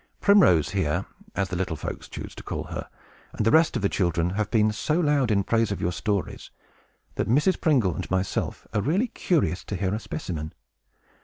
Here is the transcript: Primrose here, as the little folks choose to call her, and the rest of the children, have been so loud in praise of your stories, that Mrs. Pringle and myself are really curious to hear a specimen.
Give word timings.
Primrose 0.19 0.69
here, 0.71 1.05
as 1.35 1.49
the 1.49 1.55
little 1.55 1.75
folks 1.75 2.09
choose 2.09 2.33
to 2.33 2.41
call 2.41 2.63
her, 2.63 2.89
and 3.33 3.45
the 3.45 3.51
rest 3.51 3.75
of 3.75 3.83
the 3.83 3.87
children, 3.87 4.31
have 4.31 4.49
been 4.49 4.71
so 4.71 4.99
loud 4.99 5.29
in 5.29 5.43
praise 5.43 5.71
of 5.71 5.79
your 5.79 5.91
stories, 5.91 6.49
that 7.17 7.29
Mrs. 7.29 7.61
Pringle 7.61 7.93
and 7.93 8.09
myself 8.09 8.65
are 8.73 8.81
really 8.81 9.09
curious 9.09 9.63
to 9.65 9.75
hear 9.75 9.93
a 9.93 9.99
specimen. 9.99 10.53